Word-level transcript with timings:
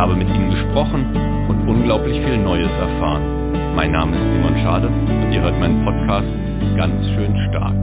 Ich 0.00 0.02
habe 0.02 0.16
mit 0.16 0.28
ihnen 0.28 0.48
gesprochen 0.48 1.14
und 1.50 1.68
unglaublich 1.68 2.24
viel 2.24 2.38
Neues 2.38 2.70
erfahren. 2.70 3.76
Mein 3.76 3.92
Name 3.92 4.16
ist 4.16 4.32
Simon 4.32 4.54
Schade 4.62 4.86
und 4.86 5.30
ihr 5.30 5.42
hört 5.42 5.60
meinen 5.60 5.84
Podcast 5.84 6.26
ganz 6.74 7.04
schön 7.08 7.36
stark. 7.50 7.76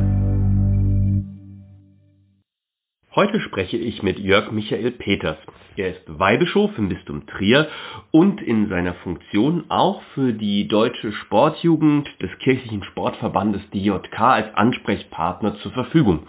Heute 3.14 3.40
spreche 3.42 3.78
ich 3.78 4.02
mit 4.02 4.18
Jörg 4.18 4.52
Michael 4.52 4.94
Peters. 4.94 5.38
Er 5.76 5.90
ist 5.90 6.02
Weihbischof 6.08 6.72
im 6.80 6.90
Bistum 6.90 7.28
Trier 7.28 7.68
und 8.10 8.42
in 8.42 8.68
seiner 8.68 8.96
Funktion 8.96 9.66
auch 9.70 10.02
für 10.16 10.34
die 10.34 10.68
deutsche 10.68 11.12
Sportjugend 11.12 12.10
des 12.20 12.32
kirchlichen 12.40 12.84
Sportverbandes 12.86 13.62
DJK 13.70 14.20
als 14.20 14.56
Ansprechpartner 14.56 15.56
zur 15.58 15.72
Verfügung. 15.72 16.22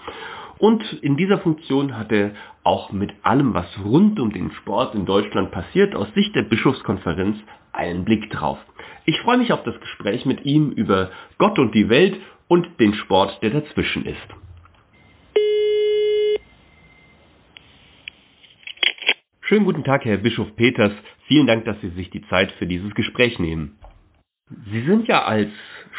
Und 0.58 0.82
in 1.02 1.16
dieser 1.16 1.38
Funktion 1.38 1.96
hat 1.96 2.10
er 2.10 2.32
auch 2.64 2.90
mit 2.90 3.12
allem, 3.22 3.54
was 3.54 3.66
rund 3.84 4.18
um 4.18 4.32
den 4.32 4.50
Sport 4.52 4.94
in 4.94 5.06
Deutschland 5.06 5.52
passiert, 5.52 5.94
aus 5.94 6.12
Sicht 6.14 6.34
der 6.34 6.42
Bischofskonferenz 6.42 7.38
einen 7.72 8.04
Blick 8.04 8.28
drauf. 8.30 8.58
Ich 9.04 9.18
freue 9.20 9.38
mich 9.38 9.52
auf 9.52 9.62
das 9.62 9.78
Gespräch 9.80 10.26
mit 10.26 10.45
ihm 10.45 10.73
über 10.73 11.10
Gott 11.38 11.59
und 11.59 11.74
die 11.74 11.88
Welt 11.88 12.16
und 12.48 12.66
den 12.80 12.95
Sport, 12.95 13.40
der 13.42 13.50
dazwischen 13.50 14.04
ist. 14.04 14.16
Schönen 19.43 19.65
guten 19.65 19.84
Tag, 19.84 20.04
Herr 20.04 20.18
Bischof 20.18 20.54
Peters. 20.56 20.93
Vielen 21.26 21.46
Dank, 21.46 21.65
dass 21.65 21.80
Sie 21.80 21.88
sich 21.90 22.10
die 22.10 22.22
Zeit 22.28 22.52
für 22.59 22.66
dieses 22.66 22.95
Gespräch 22.95 23.38
nehmen. 23.38 23.78
Sie 24.71 24.82
sind 24.82 25.07
ja 25.09 25.24
als 25.24 25.49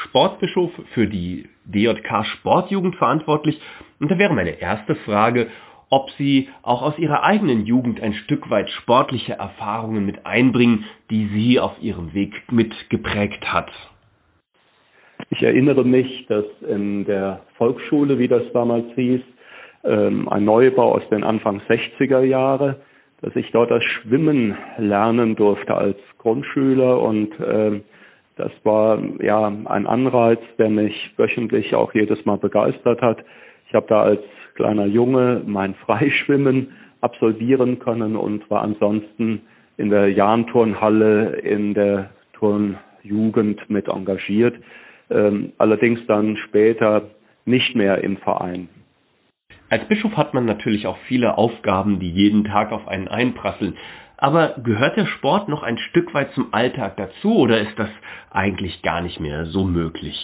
Sportbischof 0.06 0.72
für 0.94 1.08
die 1.08 1.48
DJK 1.66 2.26
Sportjugend 2.38 2.96
verantwortlich. 2.96 3.60
Und 4.00 4.10
da 4.10 4.18
wäre 4.18 4.34
meine 4.34 4.60
erste 4.60 4.96
Frage, 4.96 5.48
ob 5.90 6.10
Sie 6.18 6.48
auch 6.62 6.82
aus 6.82 6.98
Ihrer 6.98 7.24
eigenen 7.24 7.66
Jugend 7.66 8.02
ein 8.02 8.14
Stück 8.26 8.50
weit 8.50 8.70
sportliche 8.82 9.34
Erfahrungen 9.34 10.06
mit 10.06 10.26
einbringen, 10.26 10.86
die 11.10 11.28
Sie 11.28 11.60
auf 11.60 11.74
Ihrem 11.82 12.14
Weg 12.14 12.34
mit 12.52 12.74
geprägt 12.90 13.44
hat. 13.52 13.72
Ich 15.32 15.44
erinnere 15.44 15.84
mich, 15.84 16.26
dass 16.28 16.46
in 16.68 17.06
der 17.06 17.42
Volksschule, 17.58 18.20
wie 18.20 18.28
das 18.28 18.44
damals 18.54 18.86
hieß, 18.96 19.22
ähm, 19.84 20.30
ein 20.30 20.46
Neubau 20.46 20.94
aus 20.94 21.08
den 21.10 21.24
Anfang 21.24 21.62
60er 21.68 22.22
Jahre 22.22 22.82
dass 23.22 23.36
ich 23.36 23.52
dort 23.52 23.72
das 23.72 23.84
Schwimmen 23.84 24.58
lernen 24.78 25.36
durfte 25.36 25.76
als 25.76 25.98
Grundschüler 26.20 27.02
und 27.02 27.38
äh, 27.40 27.82
das 28.40 28.52
war 28.64 29.00
ja 29.22 29.48
ein 29.48 29.86
Anreiz, 29.86 30.40
der 30.58 30.70
mich 30.70 31.12
wöchentlich 31.18 31.76
auch 31.76 31.94
jedes 31.94 32.26
Mal 32.26 32.38
begeistert 32.38 33.02
hat. 33.02 33.18
Ich 33.68 33.74
habe 33.74 33.86
da 33.90 34.02
als 34.02 34.22
kleiner 34.56 34.86
Junge 34.86 35.42
mein 35.46 35.76
Freischwimmen 35.86 36.72
absolvieren 37.02 37.80
können 37.80 38.16
und 38.16 38.50
war 38.50 38.62
ansonsten 38.62 39.42
in 39.76 39.90
der 39.90 40.10
Jahrenturnhalle 40.10 41.36
in 41.40 41.74
der 41.74 42.12
Turnjugend 42.34 43.70
mit 43.70 43.90
engagiert. 43.90 44.56
Ähm, 45.10 45.52
allerdings 45.58 46.00
dann 46.08 46.38
später 46.38 47.10
nicht 47.46 47.76
mehr 47.76 48.04
im 48.04 48.18
Verein. 48.18 48.70
Als 49.70 49.86
Bischof 49.88 50.16
hat 50.16 50.34
man 50.34 50.46
natürlich 50.46 50.88
auch 50.88 50.98
viele 51.08 51.38
Aufgaben, 51.38 52.00
die 52.00 52.10
jeden 52.10 52.46
Tag 52.46 52.72
auf 52.72 52.88
einen 52.88 53.10
einprasseln. 53.10 53.76
Aber 54.22 54.56
gehört 54.62 54.98
der 54.98 55.06
Sport 55.06 55.48
noch 55.48 55.64
ein 55.64 55.78
Stück 55.78 56.14
weit 56.14 56.32
zum 56.34 56.54
Alltag 56.54 56.98
dazu 56.98 57.38
oder 57.38 57.62
ist 57.62 57.80
das 57.80 57.90
eigentlich 58.32 58.82
gar 58.82 59.02
nicht 59.02 59.20
mehr 59.20 59.46
so 59.46 59.64
möglich? 59.64 60.16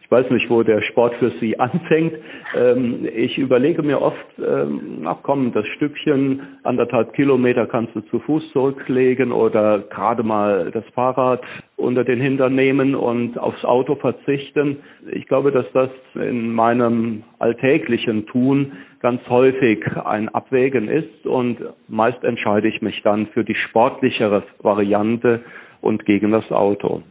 ich 0.00 0.10
weiß 0.10 0.30
nicht, 0.30 0.48
wo 0.48 0.62
der 0.62 0.80
Sport 0.82 1.14
für 1.16 1.30
Sie 1.40 1.58
anfängt. 1.60 2.14
Ähm, 2.54 3.06
ich 3.12 3.36
überlege 3.36 3.82
mir 3.82 4.00
oft, 4.00 4.16
ähm, 4.38 5.02
ach 5.04 5.18
komm, 5.22 5.52
das 5.52 5.66
Stückchen 5.76 6.58
anderthalb 6.62 7.12
Kilometer 7.12 7.66
kannst 7.66 7.94
du 7.94 8.00
zu 8.02 8.20
Fuß 8.20 8.52
zurücklegen 8.52 9.30
oder 9.30 9.80
gerade 9.80 10.22
mal 10.22 10.70
das 10.70 10.84
Fahrrad 10.94 11.42
unter 11.82 12.04
den 12.04 12.20
Hintern 12.20 12.54
nehmen 12.54 12.94
und 12.94 13.38
aufs 13.38 13.64
Auto 13.64 13.96
verzichten. 13.96 14.78
Ich 15.10 15.26
glaube, 15.26 15.52
dass 15.52 15.66
das 15.72 15.90
in 16.14 16.52
meinem 16.52 17.24
alltäglichen 17.38 18.26
Tun 18.26 18.72
ganz 19.00 19.20
häufig 19.28 19.84
ein 20.04 20.28
Abwägen 20.28 20.88
ist 20.88 21.26
und 21.26 21.58
meist 21.88 22.22
entscheide 22.24 22.68
ich 22.68 22.80
mich 22.80 23.02
dann 23.02 23.26
für 23.28 23.44
die 23.44 23.54
sportlichere 23.54 24.44
Variante 24.60 25.40
und 25.80 26.04
gegen 26.06 26.30
das 26.30 26.50
Auto. 26.50 27.02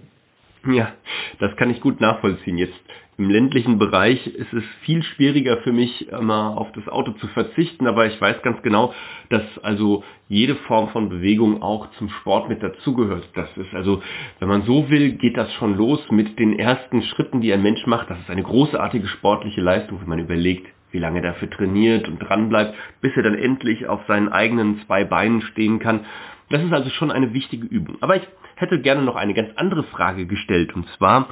Ja, 0.66 0.94
das 1.40 1.56
kann 1.58 1.70
ich 1.70 1.82
gut 1.82 2.00
nachvollziehen. 2.00 2.58
Jetzt 2.58 2.74
im 3.22 3.30
ländlichen 3.30 3.78
Bereich 3.78 4.26
ist 4.26 4.52
es 4.52 4.64
viel 4.84 5.04
schwieriger 5.04 5.58
für 5.58 5.72
mich, 5.72 6.10
immer 6.10 6.58
auf 6.58 6.72
das 6.72 6.88
Auto 6.88 7.12
zu 7.12 7.28
verzichten, 7.28 7.86
aber 7.86 8.08
ich 8.08 8.20
weiß 8.20 8.42
ganz 8.42 8.64
genau, 8.64 8.96
dass 9.30 9.44
also 9.62 10.04
jede 10.28 10.56
Form 10.56 10.90
von 10.90 11.10
Bewegung 11.10 11.62
auch 11.62 11.92
zum 12.00 12.10
Sport 12.10 12.50
mit 12.50 12.64
dazugehört. 12.64 13.24
Das 13.36 13.56
ist 13.58 13.76
also, 13.76 14.02
wenn 14.40 14.48
man 14.48 14.64
so 14.64 14.90
will, 14.90 15.12
geht 15.12 15.38
das 15.38 15.54
schon 15.54 15.78
los 15.78 16.00
mit 16.10 16.40
den 16.40 16.58
ersten 16.58 17.04
Schritten, 17.04 17.42
die 17.42 17.54
ein 17.54 17.62
Mensch 17.62 17.86
macht. 17.86 18.10
Das 18.10 18.20
ist 18.20 18.30
eine 18.32 18.42
großartige 18.42 19.08
sportliche 19.08 19.62
Leistung, 19.62 20.02
wenn 20.02 20.10
man 20.10 20.20
überlegt, 20.20 20.68
wie 20.90 21.00
lange 21.00 21.20
er 21.20 21.34
dafür 21.34 21.50
trainiert 21.50 22.08
und 22.08 22.18
dranbleibt, 22.18 22.74
bis 23.02 23.16
er 23.16 23.22
dann 23.22 23.36
endlich 23.36 23.88
auf 23.88 24.02
seinen 24.08 24.30
eigenen 24.30 24.82
zwei 24.88 25.04
Beinen 25.04 25.44
stehen 25.44 25.78
kann. 25.78 26.06
Das 26.50 26.64
ist 26.64 26.74
also 26.74 26.90
schon 26.90 27.12
eine 27.12 27.34
wichtige 27.34 27.68
Übung. 27.68 27.98
Aber 28.02 28.16
ich 28.16 28.24
hätte 28.56 28.82
gerne 28.82 29.04
noch 29.04 29.16
eine 29.16 29.36
ganz 29.36 29.50
andere 29.58 29.84
Frage 29.84 30.26
gestellt. 30.26 30.76
Und 30.76 30.88
zwar 30.98 31.30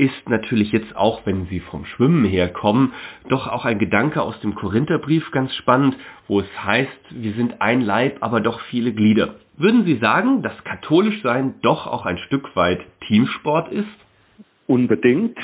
ist 0.00 0.30
natürlich 0.30 0.72
jetzt 0.72 0.96
auch, 0.96 1.26
wenn 1.26 1.44
Sie 1.46 1.60
vom 1.60 1.84
Schwimmen 1.84 2.24
herkommen, 2.24 2.94
doch 3.28 3.46
auch 3.46 3.66
ein 3.66 3.78
Gedanke 3.78 4.22
aus 4.22 4.40
dem 4.40 4.54
Korintherbrief 4.54 5.30
ganz 5.30 5.54
spannend, 5.56 5.94
wo 6.26 6.40
es 6.40 6.64
heißt, 6.64 6.90
wir 7.10 7.34
sind 7.34 7.60
ein 7.60 7.82
Leib, 7.82 8.16
aber 8.20 8.40
doch 8.40 8.60
viele 8.70 8.92
Glieder. 8.92 9.34
Würden 9.58 9.84
Sie 9.84 9.98
sagen, 9.98 10.42
dass 10.42 10.64
katholisch 10.64 11.20
sein 11.22 11.56
doch 11.60 11.86
auch 11.86 12.06
ein 12.06 12.16
Stück 12.16 12.56
weit 12.56 12.80
Teamsport 13.06 13.70
ist? 13.72 13.88
Unbedingt. 14.66 15.36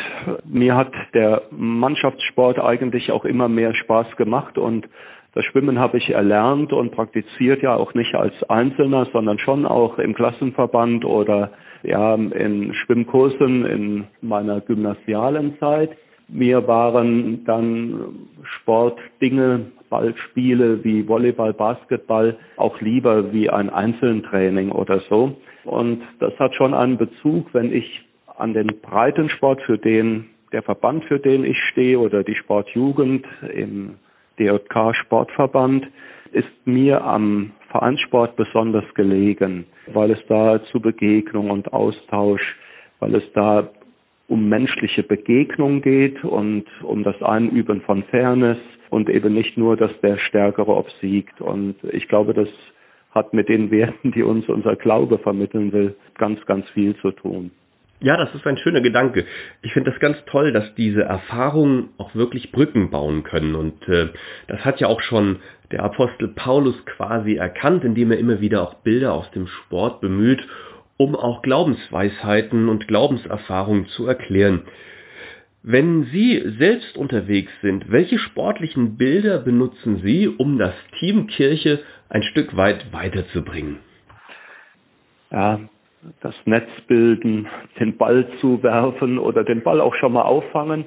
Mir 0.46 0.74
hat 0.74 0.92
der 1.12 1.42
Mannschaftssport 1.50 2.58
eigentlich 2.58 3.12
auch 3.12 3.26
immer 3.26 3.48
mehr 3.48 3.74
Spaß 3.74 4.16
gemacht 4.16 4.56
und 4.56 4.88
das 5.36 5.44
Schwimmen 5.44 5.78
habe 5.78 5.98
ich 5.98 6.08
erlernt 6.08 6.72
und 6.72 6.92
praktiziert 6.92 7.60
ja 7.62 7.76
auch 7.76 7.92
nicht 7.92 8.14
als 8.14 8.32
Einzelner, 8.48 9.06
sondern 9.12 9.38
schon 9.38 9.66
auch 9.66 9.98
im 9.98 10.14
Klassenverband 10.14 11.04
oder 11.04 11.50
ja 11.82 12.14
in 12.14 12.72
Schwimmkursen 12.72 13.66
in 13.66 14.04
meiner 14.22 14.62
gymnasialen 14.62 15.58
Zeit. 15.58 15.90
Mir 16.28 16.66
waren 16.66 17.44
dann 17.44 18.28
Sportdinge, 18.44 19.66
Ballspiele 19.90 20.82
wie 20.82 21.06
Volleyball, 21.06 21.52
Basketball 21.52 22.38
auch 22.56 22.80
lieber 22.80 23.30
wie 23.34 23.50
ein 23.50 23.68
Einzeltraining 23.68 24.72
oder 24.72 25.02
so. 25.10 25.36
Und 25.64 26.00
das 26.18 26.32
hat 26.38 26.54
schon 26.54 26.72
einen 26.72 26.96
Bezug, 26.96 27.52
wenn 27.52 27.74
ich 27.74 28.06
an 28.38 28.54
den 28.54 28.68
Breitensport, 28.80 29.60
für 29.66 29.76
den 29.76 30.28
der 30.52 30.62
Verband, 30.62 31.04
für 31.04 31.18
den 31.18 31.44
ich 31.44 31.58
stehe 31.72 31.98
oder 31.98 32.24
die 32.24 32.36
Sportjugend 32.36 33.26
im 33.54 33.96
DJK 34.38 34.94
Sportverband 34.94 35.86
ist 36.32 36.48
mir 36.64 37.02
am 37.02 37.52
Vereinssport 37.70 38.36
besonders 38.36 38.84
gelegen, 38.94 39.66
weil 39.92 40.10
es 40.10 40.18
da 40.28 40.62
zu 40.70 40.80
Begegnung 40.80 41.50
und 41.50 41.72
Austausch, 41.72 42.42
weil 43.00 43.14
es 43.14 43.24
da 43.34 43.70
um 44.28 44.48
menschliche 44.48 45.02
Begegnung 45.02 45.82
geht 45.82 46.24
und 46.24 46.64
um 46.82 47.04
das 47.04 47.20
Einüben 47.22 47.80
von 47.82 48.02
Fairness 48.04 48.58
und 48.90 49.08
eben 49.08 49.34
nicht 49.34 49.56
nur, 49.56 49.76
dass 49.76 49.92
der 50.00 50.18
Stärkere 50.18 50.74
obsiegt. 50.74 51.40
Und 51.40 51.76
ich 51.92 52.08
glaube, 52.08 52.34
das 52.34 52.48
hat 53.12 53.32
mit 53.32 53.48
den 53.48 53.70
Werten, 53.70 54.12
die 54.12 54.22
uns 54.22 54.48
unser 54.48 54.76
Glaube 54.76 55.18
vermitteln 55.18 55.72
will, 55.72 55.96
ganz, 56.18 56.44
ganz 56.46 56.68
viel 56.70 56.96
zu 56.96 57.12
tun. 57.12 57.50
Ja, 58.00 58.16
das 58.16 58.34
ist 58.34 58.46
ein 58.46 58.58
schöner 58.58 58.82
Gedanke. 58.82 59.24
Ich 59.62 59.72
finde 59.72 59.90
das 59.90 60.00
ganz 60.00 60.18
toll, 60.26 60.52
dass 60.52 60.74
diese 60.74 61.02
Erfahrungen 61.02 61.90
auch 61.98 62.14
wirklich 62.14 62.52
Brücken 62.52 62.90
bauen 62.90 63.22
können. 63.22 63.54
Und 63.54 63.88
äh, 63.88 64.08
das 64.48 64.64
hat 64.64 64.80
ja 64.80 64.88
auch 64.88 65.00
schon 65.00 65.40
der 65.70 65.82
Apostel 65.82 66.28
Paulus 66.28 66.76
quasi 66.84 67.36
erkannt, 67.36 67.84
indem 67.84 68.12
er 68.12 68.18
immer 68.18 68.40
wieder 68.40 68.62
auch 68.62 68.74
Bilder 68.82 69.14
aus 69.14 69.30
dem 69.32 69.46
Sport 69.46 70.00
bemüht, 70.00 70.40
um 70.98 71.16
auch 71.16 71.42
Glaubensweisheiten 71.42 72.68
und 72.68 72.86
Glaubenserfahrungen 72.86 73.86
zu 73.96 74.06
erklären. 74.06 74.62
Wenn 75.62 76.04
Sie 76.12 76.42
selbst 76.58 76.96
unterwegs 76.96 77.50
sind, 77.60 77.90
welche 77.90 78.18
sportlichen 78.18 78.96
Bilder 78.96 79.38
benutzen 79.38 80.00
Sie, 80.02 80.28
um 80.28 80.58
das 80.58 80.74
Team 81.00 81.26
Kirche 81.26 81.80
ein 82.08 82.22
Stück 82.22 82.56
weit 82.56 82.92
weiterzubringen? 82.92 83.78
ja, 85.30 85.60
das 86.20 86.34
Netz 86.44 86.68
bilden, 86.86 87.48
den 87.78 87.96
Ball 87.96 88.26
zuwerfen 88.40 89.18
oder 89.18 89.44
den 89.44 89.62
Ball 89.62 89.80
auch 89.80 89.94
schon 89.94 90.12
mal 90.12 90.22
auffangen. 90.22 90.86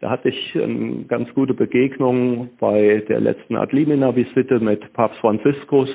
Da 0.00 0.08
hatte 0.08 0.30
ich 0.30 0.56
eine 0.56 1.04
ganz 1.04 1.32
gute 1.34 1.52
Begegnung 1.52 2.48
bei 2.58 3.04
der 3.06 3.20
letzten 3.20 3.56
Adlimina-Visite 3.56 4.58
mit 4.58 4.90
Papst 4.94 5.18
Franziskus. 5.18 5.90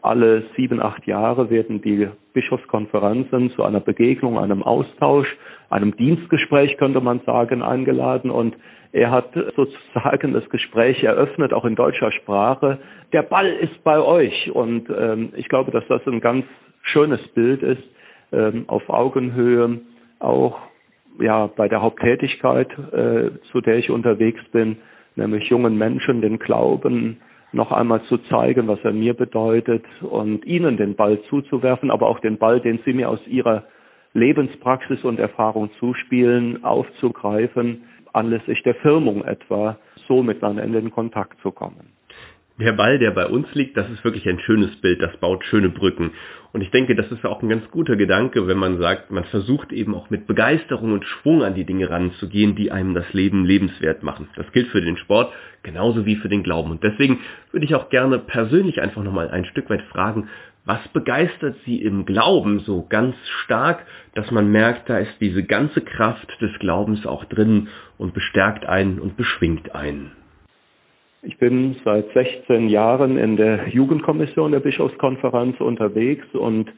Alle 0.00 0.44
sieben, 0.56 0.80
acht 0.80 1.06
Jahre 1.06 1.50
werden 1.50 1.82
die 1.82 2.08
Bischofskonferenzen 2.32 3.50
zu 3.50 3.62
einer 3.62 3.80
Begegnung, 3.80 4.38
einem 4.38 4.62
Austausch, 4.62 5.28
einem 5.68 5.94
Dienstgespräch, 5.94 6.78
könnte 6.78 7.02
man 7.02 7.20
sagen, 7.26 7.62
eingeladen. 7.62 8.30
Und 8.30 8.56
er 8.92 9.10
hat 9.10 9.34
sozusagen 9.56 10.32
das 10.32 10.48
Gespräch 10.48 11.02
eröffnet, 11.02 11.52
auch 11.52 11.66
in 11.66 11.74
deutscher 11.74 12.12
Sprache. 12.12 12.78
Der 13.12 13.22
Ball 13.22 13.48
ist 13.48 13.84
bei 13.84 14.00
euch. 14.00 14.52
Und 14.52 14.88
ähm, 14.88 15.34
ich 15.36 15.50
glaube, 15.50 15.70
dass 15.70 15.86
das 15.88 16.00
ein 16.06 16.20
ganz 16.20 16.46
schönes 16.82 17.20
Bild 17.34 17.62
ist, 17.62 17.82
ähm, 17.82 17.93
auf 18.66 18.88
Augenhöhe 18.88 19.80
auch 20.18 20.58
ja 21.20 21.46
bei 21.46 21.68
der 21.68 21.82
Haupttätigkeit, 21.82 22.68
äh, 22.92 23.30
zu 23.52 23.60
der 23.60 23.76
ich 23.76 23.90
unterwegs 23.90 24.42
bin, 24.52 24.76
nämlich 25.16 25.48
jungen 25.48 25.78
Menschen 25.78 26.20
den 26.20 26.38
Glauben 26.38 27.18
noch 27.52 27.70
einmal 27.70 28.02
zu 28.04 28.18
zeigen, 28.18 28.66
was 28.66 28.80
er 28.82 28.92
mir 28.92 29.14
bedeutet 29.14 29.84
und 30.02 30.44
ihnen 30.44 30.76
den 30.76 30.96
Ball 30.96 31.20
zuzuwerfen, 31.30 31.90
aber 31.90 32.08
auch 32.08 32.18
den 32.18 32.38
Ball, 32.38 32.60
den 32.60 32.80
sie 32.84 32.92
mir 32.92 33.08
aus 33.08 33.24
ihrer 33.28 33.64
Lebenspraxis 34.12 35.04
und 35.04 35.20
Erfahrung 35.20 35.70
zuspielen, 35.78 36.64
aufzugreifen, 36.64 37.84
anlässlich 38.12 38.62
der 38.64 38.74
Firmung 38.76 39.24
etwa, 39.24 39.76
so 40.08 40.22
miteinander 40.22 40.64
in 40.64 40.72
den 40.72 40.90
Kontakt 40.90 41.40
zu 41.42 41.52
kommen 41.52 41.94
der 42.58 42.72
Ball, 42.72 42.98
der 42.98 43.10
bei 43.10 43.26
uns 43.26 43.52
liegt, 43.54 43.76
das 43.76 43.90
ist 43.90 44.04
wirklich 44.04 44.28
ein 44.28 44.38
schönes 44.40 44.74
Bild, 44.80 45.02
das 45.02 45.16
baut 45.16 45.44
schöne 45.46 45.70
Brücken. 45.70 46.12
Und 46.52 46.60
ich 46.60 46.70
denke, 46.70 46.94
das 46.94 47.10
ist 47.10 47.24
auch 47.24 47.42
ein 47.42 47.48
ganz 47.48 47.68
guter 47.72 47.96
Gedanke, 47.96 48.46
wenn 48.46 48.56
man 48.56 48.78
sagt, 48.78 49.10
man 49.10 49.24
versucht 49.24 49.72
eben 49.72 49.92
auch 49.92 50.08
mit 50.08 50.28
Begeisterung 50.28 50.92
und 50.92 51.04
Schwung 51.04 51.42
an 51.42 51.56
die 51.56 51.64
Dinge 51.64 51.90
ranzugehen, 51.90 52.54
die 52.54 52.70
einem 52.70 52.94
das 52.94 53.12
Leben 53.12 53.44
lebenswert 53.44 54.04
machen. 54.04 54.28
Das 54.36 54.50
gilt 54.52 54.68
für 54.68 54.80
den 54.80 54.96
Sport 54.98 55.32
genauso 55.64 56.06
wie 56.06 56.14
für 56.14 56.28
den 56.28 56.44
Glauben. 56.44 56.70
Und 56.70 56.84
deswegen 56.84 57.18
würde 57.50 57.66
ich 57.66 57.74
auch 57.74 57.88
gerne 57.88 58.20
persönlich 58.20 58.80
einfach 58.80 59.02
nochmal 59.02 59.30
ein 59.30 59.46
Stück 59.46 59.68
weit 59.68 59.82
fragen, 59.90 60.28
was 60.64 60.80
begeistert 60.92 61.56
Sie 61.66 61.82
im 61.82 62.06
Glauben 62.06 62.60
so 62.60 62.86
ganz 62.88 63.16
stark, 63.44 63.84
dass 64.14 64.30
man 64.30 64.50
merkt, 64.50 64.88
da 64.88 64.98
ist 64.98 65.20
diese 65.20 65.42
ganze 65.42 65.80
Kraft 65.80 66.28
des 66.40 66.56
Glaubens 66.60 67.04
auch 67.04 67.24
drin 67.24 67.68
und 67.98 68.14
bestärkt 68.14 68.64
einen 68.64 69.00
und 69.00 69.16
beschwingt 69.16 69.74
einen? 69.74 70.12
Ich 71.26 71.38
bin 71.38 71.76
seit 71.86 72.12
16 72.12 72.68
Jahren 72.68 73.16
in 73.16 73.36
der 73.36 73.68
Jugendkommission 73.70 74.52
der 74.52 74.60
Bischofskonferenz 74.60 75.58
unterwegs 75.58 76.26
und 76.34 76.70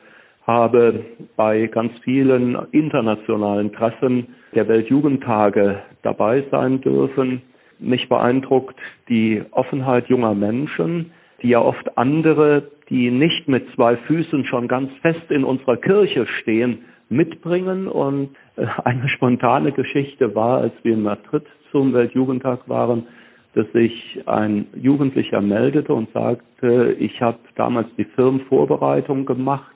habe 0.47 1.05
bei 1.35 1.67
ganz 1.67 1.93
vielen 2.05 2.57
internationalen 2.71 3.73
Treffen 3.73 4.29
der 4.55 4.69
Weltjugendtage 4.69 5.83
dabei 6.03 6.45
sein 6.53 6.81
dürfen. 6.81 7.43
Mich 7.81 8.09
beeindruckt 8.09 8.77
die 9.09 9.43
Offenheit 9.51 10.09
junger 10.09 10.35
Menschen, 10.35 11.11
die 11.43 11.49
ja 11.49 11.61
oft 11.61 11.99
andere, 11.99 12.71
die 12.89 13.11
nicht 13.11 13.49
mit 13.49 13.67
zwei 13.75 13.97
Füßen 13.97 14.45
schon 14.45 14.69
ganz 14.69 14.93
fest 15.03 15.29
in 15.29 15.43
unserer 15.43 15.77
Kirche 15.77 16.25
stehen, 16.41 16.85
mitbringen. 17.09 17.89
Und 17.89 18.31
äh, 18.55 18.67
eine 18.85 19.09
spontane 19.09 19.73
Geschichte 19.73 20.37
war, 20.37 20.61
als 20.61 20.73
wir 20.85 20.95
in 20.95 21.03
Madrid 21.03 21.45
zum 21.73 21.93
Weltjugendtag 21.93 22.69
waren, 22.69 23.09
dass 23.57 23.67
sich 23.73 24.21
ein 24.27 24.67
Jugendlicher 24.75 25.41
meldete 25.41 25.95
und 25.95 26.13
sagte, 26.13 26.95
ich 26.99 27.23
habe 27.23 27.39
damals 27.55 27.89
die 27.97 28.05
Firmenvorbereitung 28.05 29.25
gemacht, 29.25 29.75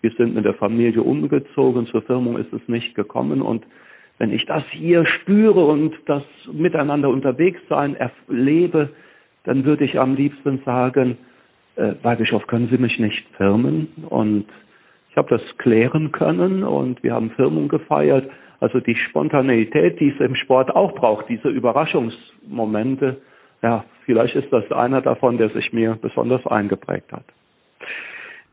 wir 0.00 0.10
sind 0.18 0.34
mit 0.34 0.44
der 0.44 0.54
Familie 0.54 1.02
umgezogen, 1.02 1.86
zur 1.86 2.02
Firmung 2.02 2.38
ist 2.38 2.52
es 2.52 2.66
nicht 2.66 2.96
gekommen 2.96 3.40
und 3.40 3.64
wenn 4.18 4.32
ich 4.32 4.44
das 4.46 4.64
hier 4.72 5.06
spüre 5.06 5.64
und 5.64 5.94
das 6.06 6.24
miteinander 6.52 7.08
unterwegs 7.08 7.60
sein 7.68 7.94
erlebe, 7.94 8.90
dann 9.44 9.64
würde 9.64 9.84
ich 9.84 9.98
am 9.98 10.16
liebsten 10.16 10.60
sagen, 10.64 11.16
äh, 11.76 11.94
Weihbischof, 12.02 12.46
können 12.48 12.68
Sie 12.68 12.78
mich 12.78 12.98
nicht 12.98 13.24
firmen? 13.36 13.88
Und 14.10 14.46
ich 15.10 15.16
habe 15.16 15.28
das 15.30 15.42
klären 15.58 16.10
können 16.12 16.64
und 16.64 17.02
wir 17.02 17.14
haben 17.14 17.30
Firmung 17.30 17.68
gefeiert. 17.68 18.28
Also 18.60 18.80
die 18.80 18.94
Spontaneität, 18.94 19.98
die 20.00 20.10
es 20.10 20.20
im 20.20 20.36
Sport 20.36 20.74
auch 20.76 20.94
braucht, 20.94 21.28
diese 21.28 21.48
Überraschungsmomente, 21.48 23.20
ja, 23.62 23.84
vielleicht 24.04 24.36
ist 24.36 24.52
das 24.52 24.70
einer 24.70 25.00
davon, 25.00 25.38
der 25.38 25.50
sich 25.50 25.72
mir 25.72 25.98
besonders 26.00 26.46
eingeprägt 26.46 27.10
hat. 27.12 27.24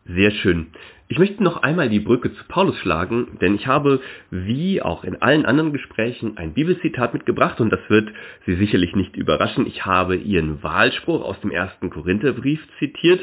Sehr 0.05 0.31
schön. 0.31 0.67
Ich 1.09 1.19
möchte 1.19 1.41
noch 1.41 1.63
einmal 1.63 1.89
die 1.89 2.01
Brücke 2.01 2.33
zu 2.33 2.43
Paulus 2.49 2.77
schlagen, 2.79 3.37
denn 3.41 3.55
ich 3.55 3.67
habe, 3.67 4.01
wie 4.29 4.81
auch 4.81 5.05
in 5.05 5.21
allen 5.21 5.45
anderen 5.45 5.71
Gesprächen, 5.71 6.37
ein 6.37 6.53
Bibelzitat 6.53 7.13
mitgebracht 7.13 7.61
und 7.61 7.69
das 7.69 7.79
wird 7.89 8.09
Sie 8.45 8.55
sicherlich 8.55 8.93
nicht 8.95 9.15
überraschen. 9.15 9.67
Ich 9.67 9.85
habe 9.85 10.15
Ihren 10.15 10.61
Wahlspruch 10.63 11.23
aus 11.23 11.39
dem 11.41 11.51
ersten 11.51 11.89
Korintherbrief 11.89 12.59
zitiert. 12.79 13.21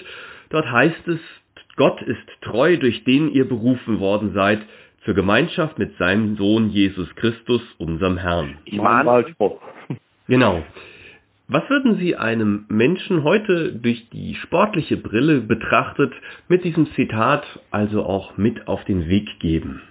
Dort 0.49 0.71
heißt 0.71 1.09
es, 1.09 1.21
Gott 1.77 2.01
ist 2.03 2.27
treu, 2.41 2.79
durch 2.79 3.05
den 3.05 3.31
ihr 3.31 3.47
berufen 3.47 3.99
worden 3.99 4.33
seid, 4.33 4.61
zur 5.05 5.15
Gemeinschaft 5.15 5.79
mit 5.79 5.97
seinem 5.99 6.37
Sohn 6.37 6.71
Jesus 6.71 7.15
Christus, 7.17 7.61
unserem 7.79 8.17
Herrn. 8.17 8.57
Wahlspruch. 8.73 9.61
Genau. 10.27 10.63
Was 11.47 11.69
würden 11.69 11.99
Sie 11.99 12.17
einem 12.17 12.65
Menschen 12.69 13.23
heute 13.23 13.73
durch 13.75 14.09
die 14.11 14.35
sportliche 14.37 14.97
Brille 14.97 15.43
betrachtet 15.43 16.13
mit 16.49 16.65
diesem 16.65 16.87
Zitat 16.95 17.45
also 17.71 18.03
auch 18.03 18.39
mit 18.39 18.67
auf 18.67 18.83
den 18.85 19.09
Weg 19.09 19.29
geben? 19.41 19.83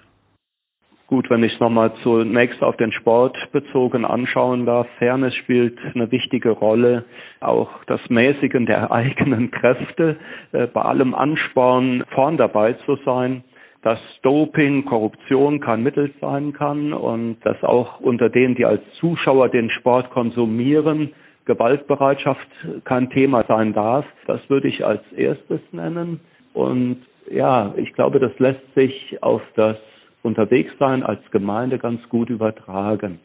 Gut, 1.06 1.30
wenn 1.30 1.44
ich 1.44 1.54
es 1.54 1.60
nochmal 1.60 1.94
zunächst 2.02 2.64
auf 2.64 2.76
den 2.78 2.92
Sport 2.92 3.38
bezogen 3.52 4.04
anschauen 4.04 4.66
darf, 4.66 4.88
Fairness 4.98 5.36
spielt 5.36 5.78
eine 5.94 6.12
wichtige 6.12 6.50
Rolle, 6.50 7.06
auch 7.40 7.84
das 7.86 8.00
Mäßigen 8.10 8.66
der 8.66 8.92
eigenen 8.92 9.52
Kräfte, 9.52 10.18
äh, 10.54 10.66
bei 10.66 10.82
allem 10.82 11.14
Ansporn 11.14 12.04
vorn 12.16 12.38
dabei 12.38 12.74
zu 12.86 12.96
sein 13.06 13.44
dass 13.84 14.00
Doping, 14.22 14.86
Korruption 14.86 15.60
kein 15.60 15.84
Mittel 15.84 16.12
sein 16.22 16.54
kann 16.54 16.94
und 16.94 17.38
dass 17.44 17.62
auch 17.64 18.00
unter 18.00 18.30
denen, 18.30 18.56
die 18.56 18.66
als 18.66 18.82
Zuschauer 19.00 19.50
den 19.50 19.70
Sport 19.70 20.10
konsumieren, 20.10 21.12
Gewaltbereitschaft 21.46 22.48
kein 22.86 23.10
Thema 23.10 23.44
sein 23.48 23.74
darf. 23.74 24.06
Das 24.26 24.40
würde 24.50 24.70
ich 24.70 24.86
als 24.86 25.02
erstes 25.12 25.60
nennen. 25.74 26.22
Und 26.54 27.02
ja, 27.30 27.74
ich 27.76 27.94
glaube, 27.94 28.20
das 28.20 28.32
lässt 28.40 28.74
sich 28.74 29.22
auf 29.22 29.42
das 29.56 29.78
Unterwegssein 30.24 31.04
als 31.04 31.20
Gemeinde 31.32 31.78
ganz 31.78 32.02
gut 32.08 32.30
übertragen. 32.30 33.20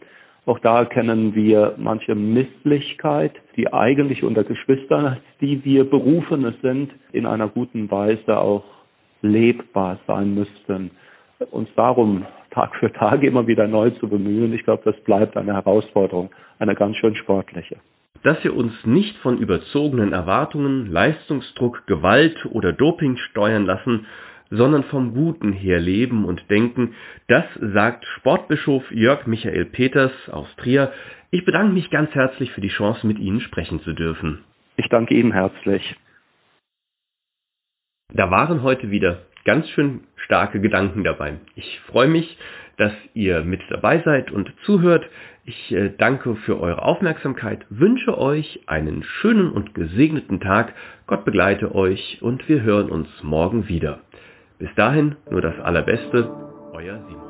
Auch 0.44 0.58
da 0.58 0.86
kennen 0.86 1.34
wir 1.34 1.74
manche 1.76 2.14
Misslichkeit, 2.14 3.32
die 3.56 3.72
eigentlich 3.72 4.24
unter 4.24 4.42
Geschwistern, 4.42 5.18
die 5.40 5.64
wir 5.64 5.84
Berufene 5.88 6.54
sind, 6.62 6.90
in 7.12 7.26
einer 7.26 7.48
guten 7.48 7.90
Weise 7.90 8.38
auch 8.38 8.64
lebbar 9.22 9.98
sein 10.06 10.34
müssten. 10.34 10.90
Uns 11.50 11.68
darum 11.76 12.26
Tag 12.50 12.74
für 12.76 12.92
Tag 12.92 13.22
immer 13.22 13.46
wieder 13.46 13.68
neu 13.68 13.90
zu 13.90 14.08
bemühen, 14.08 14.52
ich 14.52 14.64
glaube, 14.64 14.82
das 14.84 14.98
bleibt 15.04 15.36
eine 15.36 15.54
Herausforderung, 15.54 16.30
eine 16.58 16.74
ganz 16.74 16.96
schön 16.96 17.14
sportliche. 17.16 17.76
Dass 18.24 18.42
wir 18.42 18.56
uns 18.56 18.72
nicht 18.84 19.16
von 19.18 19.38
überzogenen 19.38 20.12
Erwartungen, 20.12 20.90
Leistungsdruck, 20.90 21.86
Gewalt 21.86 22.36
oder 22.46 22.72
Doping 22.72 23.16
steuern 23.30 23.64
lassen, 23.64 24.06
sondern 24.50 24.84
vom 24.84 25.14
Guten 25.14 25.52
her 25.52 25.78
leben 25.78 26.24
und 26.24 26.42
denken, 26.50 26.94
das 27.28 27.44
sagt 27.60 28.04
Sportbischof 28.16 28.90
Jörg 28.90 29.26
Michael 29.26 29.66
Peters 29.66 30.12
aus 30.30 30.48
Trier. 30.56 30.90
Ich 31.30 31.44
bedanke 31.44 31.74
mich 31.74 31.90
ganz 31.90 32.10
herzlich 32.12 32.50
für 32.52 32.62
die 32.62 32.70
Chance, 32.70 33.06
mit 33.06 33.18
Ihnen 33.18 33.40
sprechen 33.40 33.80
zu 33.82 33.92
dürfen. 33.92 34.42
Ich 34.76 34.88
danke 34.88 35.14
Ihnen 35.14 35.32
herzlich. 35.32 35.82
Da 38.14 38.30
waren 38.30 38.62
heute 38.62 38.90
wieder 38.90 39.18
ganz 39.44 39.68
schön 39.70 40.00
starke 40.24 40.60
Gedanken 40.60 41.04
dabei. 41.04 41.34
Ich 41.56 41.80
freue 41.90 42.08
mich, 42.08 42.38
dass 42.78 42.92
ihr 43.12 43.42
mit 43.42 43.60
dabei 43.68 44.00
seid 44.02 44.30
und 44.30 44.50
zuhört. 44.64 45.04
Ich 45.44 45.72
äh, 45.72 45.90
danke 45.96 46.36
für 46.36 46.58
eure 46.58 46.82
Aufmerksamkeit, 46.82 47.66
wünsche 47.68 48.16
euch 48.16 48.60
einen 48.66 49.02
schönen 49.20 49.50
und 49.50 49.74
gesegneten 49.74 50.40
Tag. 50.40 50.74
Gott 51.06 51.24
begleite 51.24 51.74
euch 51.74 52.18
und 52.22 52.48
wir 52.48 52.62
hören 52.62 52.90
uns 52.90 53.08
morgen 53.22 53.68
wieder. 53.68 54.00
Bis 54.58 54.74
dahin 54.74 55.16
nur 55.30 55.42
das 55.42 55.58
Allerbeste, 55.60 56.30
euer 56.72 57.04
Simon. 57.08 57.27